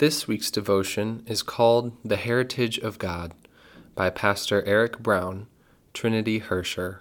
[0.00, 3.34] This week's devotion is called The Heritage of God
[3.94, 5.46] by Pastor Eric Brown,
[5.92, 7.00] Trinity Herscher.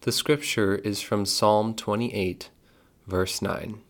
[0.00, 2.50] The scripture is from Psalm 28,
[3.06, 3.82] verse 9.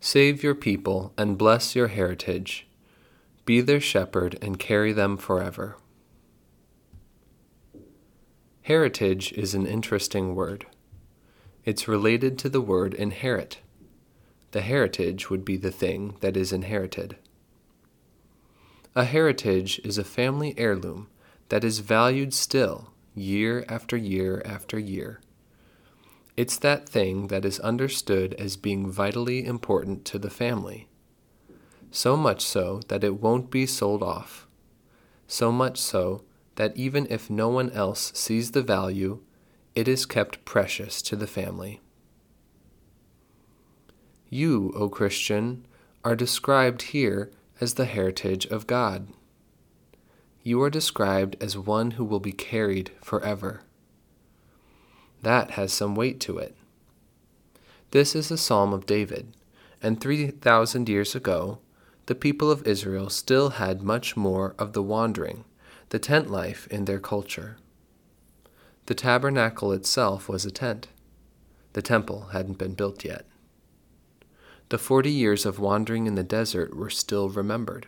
[0.00, 2.66] Save your people and bless your heritage.
[3.44, 5.76] Be their shepherd and carry them forever.
[8.62, 10.64] Heritage is an interesting word.
[11.66, 13.58] It's related to the word inherit
[14.52, 17.16] the heritage would be the thing that is inherited.
[18.94, 21.08] A heritage is a family heirloom
[21.48, 25.20] that is valued still, year after year after year.
[26.36, 30.88] It's that thing that is understood as being vitally important to the family.
[31.90, 34.46] So much so that it won't be sold off.
[35.26, 36.24] So much so
[36.56, 39.20] that even if no one else sees the value,
[39.74, 41.80] it is kept precious to the family.
[44.32, 45.66] You, O Christian,
[46.04, 49.08] are described here as the heritage of God.
[50.44, 53.62] You are described as one who will be carried forever.
[55.22, 56.56] That has some weight to it.
[57.90, 59.34] This is a psalm of David,
[59.82, 61.58] and 3,000 years ago,
[62.06, 65.44] the people of Israel still had much more of the wandering,
[65.88, 67.56] the tent life in their culture.
[68.86, 70.86] The tabernacle itself was a tent.
[71.72, 73.26] The temple hadn't been built yet
[74.70, 77.86] the forty years of wandering in the desert were still remembered.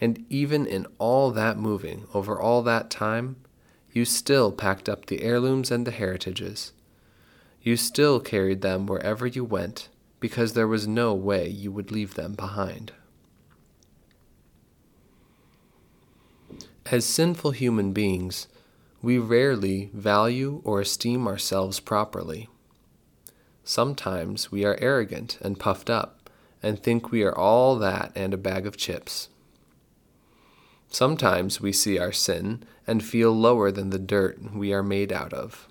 [0.00, 3.36] And even in all that moving over all that time,
[3.92, 6.72] you still packed up the heirlooms and the heritages.
[7.62, 9.88] You still carried them wherever you went
[10.20, 12.92] because there was no way you would leave them behind.
[16.90, 18.48] As sinful human beings,
[19.02, 22.48] we rarely value or esteem ourselves properly.
[23.68, 26.30] Sometimes we are arrogant and puffed up
[26.62, 29.28] and think we are all that and a bag of chips.
[30.88, 35.34] Sometimes we see our sin and feel lower than the dirt we are made out
[35.34, 35.68] of.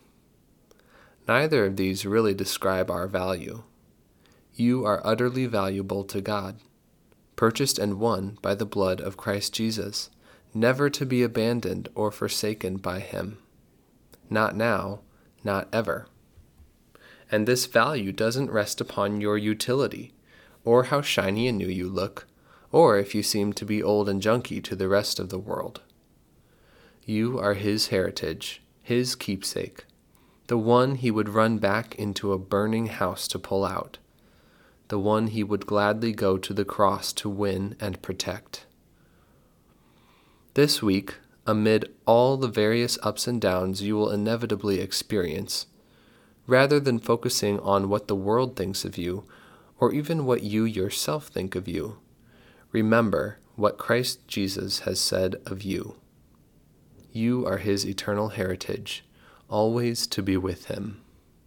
[1.28, 3.64] Neither of these really describe our value.
[4.54, 6.60] You are utterly valuable to God,
[7.36, 10.12] purchased and won by the blood of Christ Jesus,
[10.54, 13.40] never to be abandoned or forsaken by Him.
[14.30, 15.00] Not now,
[15.44, 16.06] not ever
[17.32, 20.14] and this value doesn't rest upon your utility,
[20.64, 22.28] or how shiny and new you look,
[22.72, 25.82] or if you seem to be old and junky to the rest of the world.
[27.06, 29.86] You are his heritage, his keepsake,
[30.48, 33.98] the one he would run back into a burning house to pull out,
[34.88, 38.66] the one he would gladly go to the cross to win and protect.
[40.54, 45.66] This week, amid all the various ups and downs you will inevitably experience,
[46.48, 49.26] rather than focusing on what the world thinks of you
[49.80, 52.00] or even what you yourself think of you.
[52.72, 55.98] Remember what Christ Jesus has said of you.
[57.12, 59.04] You are his eternal heritage,
[59.50, 61.02] always to be with him.